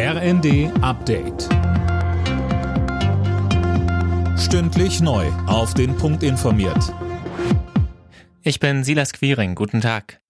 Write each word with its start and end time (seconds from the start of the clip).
RND 0.00 0.70
Update. 0.80 1.48
Stündlich 4.38 5.00
neu. 5.00 5.26
Auf 5.48 5.74
den 5.74 5.96
Punkt 5.96 6.22
informiert. 6.22 6.94
Ich 8.44 8.60
bin 8.60 8.84
Silas 8.84 9.12
Quiring. 9.12 9.56
Guten 9.56 9.80
Tag. 9.80 10.20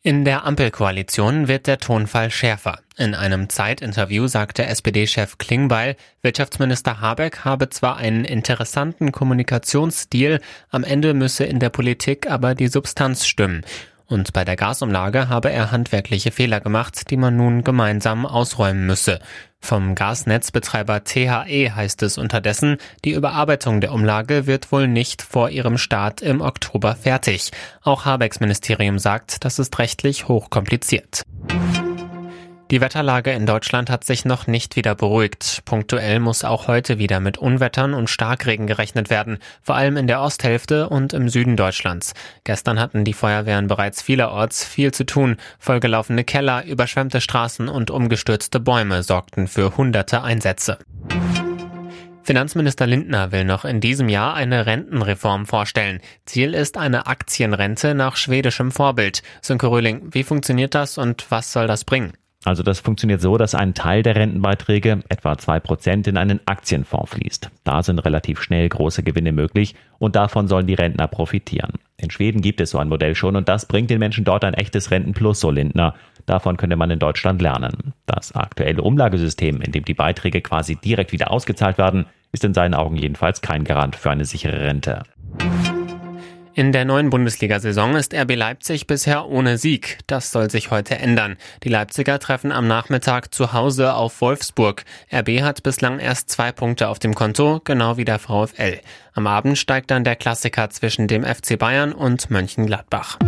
In 0.00 0.24
der 0.24 0.46
Ampelkoalition 0.46 1.46
wird 1.46 1.66
der 1.66 1.76
Tonfall 1.76 2.30
schärfer. 2.30 2.78
In 2.96 3.14
einem 3.14 3.50
Zeitinterview 3.50 4.28
sagte 4.28 4.64
SPD-Chef 4.64 5.36
Klingbeil, 5.36 5.94
Wirtschaftsminister 6.22 7.02
Habeck 7.02 7.44
habe 7.44 7.68
zwar 7.68 7.98
einen 7.98 8.24
interessanten 8.24 9.12
Kommunikationsstil, 9.12 10.40
am 10.70 10.84
Ende 10.84 11.12
müsse 11.12 11.44
in 11.44 11.58
der 11.58 11.68
Politik 11.68 12.30
aber 12.30 12.54
die 12.54 12.68
Substanz 12.68 13.26
stimmen. 13.26 13.62
Und 14.10 14.32
bei 14.32 14.44
der 14.44 14.56
Gasumlage 14.56 15.28
habe 15.28 15.52
er 15.52 15.70
handwerkliche 15.70 16.32
Fehler 16.32 16.60
gemacht, 16.60 17.10
die 17.10 17.16
man 17.16 17.36
nun 17.36 17.62
gemeinsam 17.62 18.26
ausräumen 18.26 18.84
müsse. 18.84 19.20
Vom 19.60 19.94
Gasnetzbetreiber 19.94 21.04
THE 21.04 21.72
heißt 21.72 22.02
es 22.02 22.18
unterdessen, 22.18 22.78
die 23.04 23.12
Überarbeitung 23.12 23.80
der 23.80 23.92
Umlage 23.92 24.48
wird 24.48 24.72
wohl 24.72 24.88
nicht 24.88 25.22
vor 25.22 25.50
ihrem 25.50 25.78
Start 25.78 26.22
im 26.22 26.40
Oktober 26.40 26.96
fertig. 26.96 27.52
Auch 27.82 28.04
Habecks 28.04 28.40
Ministerium 28.40 28.98
sagt, 28.98 29.44
das 29.44 29.60
ist 29.60 29.78
rechtlich 29.78 30.26
hochkompliziert. 30.26 31.22
Die 32.70 32.80
Wetterlage 32.80 33.32
in 33.32 33.46
Deutschland 33.46 33.90
hat 33.90 34.04
sich 34.04 34.24
noch 34.24 34.46
nicht 34.46 34.76
wieder 34.76 34.94
beruhigt. 34.94 35.62
Punktuell 35.64 36.20
muss 36.20 36.44
auch 36.44 36.68
heute 36.68 37.00
wieder 37.00 37.18
mit 37.18 37.36
Unwettern 37.36 37.94
und 37.94 38.08
Starkregen 38.08 38.68
gerechnet 38.68 39.10
werden, 39.10 39.38
vor 39.60 39.74
allem 39.74 39.96
in 39.96 40.06
der 40.06 40.20
Osthälfte 40.20 40.88
und 40.88 41.12
im 41.12 41.28
Süden 41.28 41.56
Deutschlands. 41.56 42.14
Gestern 42.44 42.78
hatten 42.78 43.04
die 43.04 43.12
Feuerwehren 43.12 43.66
bereits 43.66 44.02
vielerorts 44.02 44.64
viel 44.64 44.92
zu 44.92 45.04
tun. 45.04 45.38
Vollgelaufene 45.58 46.22
Keller, 46.22 46.64
überschwemmte 46.64 47.20
Straßen 47.20 47.68
und 47.68 47.90
umgestürzte 47.90 48.60
Bäume 48.60 49.02
sorgten 49.02 49.48
für 49.48 49.76
hunderte 49.76 50.22
Einsätze. 50.22 50.78
Finanzminister 52.22 52.86
Lindner 52.86 53.32
will 53.32 53.44
noch 53.44 53.64
in 53.64 53.80
diesem 53.80 54.08
Jahr 54.08 54.34
eine 54.34 54.66
Rentenreform 54.66 55.46
vorstellen. 55.46 56.00
Ziel 56.24 56.54
ist 56.54 56.78
eine 56.78 57.08
Aktienrente 57.08 57.96
nach 57.96 58.14
schwedischem 58.14 58.70
Vorbild. 58.70 59.24
Sönke 59.42 59.66
Röhling, 59.66 60.10
wie 60.12 60.22
funktioniert 60.22 60.76
das 60.76 60.98
und 60.98 61.28
was 61.30 61.52
soll 61.52 61.66
das 61.66 61.84
bringen? 61.84 62.12
Also 62.42 62.62
das 62.62 62.80
funktioniert 62.80 63.20
so, 63.20 63.36
dass 63.36 63.54
ein 63.54 63.74
Teil 63.74 64.02
der 64.02 64.16
Rentenbeiträge, 64.16 65.00
etwa 65.10 65.36
zwei 65.36 65.60
Prozent, 65.60 66.06
in 66.06 66.16
einen 66.16 66.40
Aktienfonds 66.46 67.10
fließt. 67.12 67.50
Da 67.64 67.82
sind 67.82 67.98
relativ 67.98 68.40
schnell 68.40 68.66
große 68.66 69.02
Gewinne 69.02 69.32
möglich 69.32 69.74
und 69.98 70.16
davon 70.16 70.48
sollen 70.48 70.66
die 70.66 70.74
Rentner 70.74 71.06
profitieren. 71.06 71.74
In 71.98 72.10
Schweden 72.10 72.40
gibt 72.40 72.62
es 72.62 72.70
so 72.70 72.78
ein 72.78 72.88
Modell 72.88 73.14
schon 73.14 73.36
und 73.36 73.50
das 73.50 73.66
bringt 73.66 73.90
den 73.90 73.98
Menschen 73.98 74.24
dort 74.24 74.44
ein 74.44 74.54
echtes 74.54 74.90
Rentenplus, 74.90 75.40
so 75.40 75.50
Lindner. 75.50 75.94
Davon 76.24 76.56
könnte 76.56 76.76
man 76.76 76.90
in 76.90 76.98
Deutschland 76.98 77.42
lernen. 77.42 77.92
Das 78.06 78.34
aktuelle 78.34 78.82
Umlagesystem, 78.82 79.60
in 79.60 79.72
dem 79.72 79.84
die 79.84 79.94
Beiträge 79.94 80.40
quasi 80.40 80.76
direkt 80.76 81.12
wieder 81.12 81.30
ausgezahlt 81.30 81.76
werden, 81.76 82.06
ist 82.32 82.44
in 82.44 82.54
seinen 82.54 82.74
Augen 82.74 82.96
jedenfalls 82.96 83.42
kein 83.42 83.64
Garant 83.64 83.96
für 83.96 84.10
eine 84.10 84.24
sichere 84.24 84.60
Rente. 84.60 85.02
In 86.52 86.72
der 86.72 86.84
neuen 86.84 87.10
Bundesliga-Saison 87.10 87.94
ist 87.94 88.12
RB 88.12 88.34
Leipzig 88.34 88.88
bisher 88.88 89.28
ohne 89.28 89.56
Sieg. 89.56 89.98
Das 90.08 90.32
soll 90.32 90.50
sich 90.50 90.72
heute 90.72 90.98
ändern. 90.98 91.36
Die 91.62 91.68
Leipziger 91.68 92.18
treffen 92.18 92.50
am 92.50 92.66
Nachmittag 92.66 93.32
zu 93.32 93.52
Hause 93.52 93.94
auf 93.94 94.20
Wolfsburg. 94.20 94.84
RB 95.12 95.42
hat 95.42 95.62
bislang 95.62 96.00
erst 96.00 96.28
zwei 96.28 96.50
Punkte 96.50 96.88
auf 96.88 96.98
dem 96.98 97.14
Konto, 97.14 97.60
genau 97.62 97.96
wie 97.96 98.04
der 98.04 98.18
VfL. 98.18 98.80
Am 99.14 99.28
Abend 99.28 99.58
steigt 99.58 99.92
dann 99.92 100.02
der 100.02 100.16
Klassiker 100.16 100.70
zwischen 100.70 101.06
dem 101.06 101.24
FC 101.24 101.56
Bayern 101.56 101.92
und 101.92 102.30
Mönchengladbach. 102.30 103.18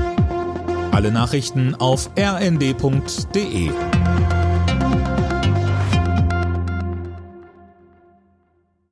Alle 0.90 1.12
Nachrichten 1.12 1.76
auf 1.76 2.10
rnd.de 2.18 3.70